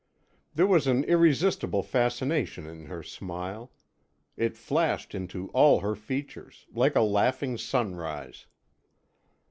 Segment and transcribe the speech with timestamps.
[0.55, 3.71] There was an irresistible fascination in her smile;
[4.35, 8.47] it flashed into all her features, like a laughing sunrise.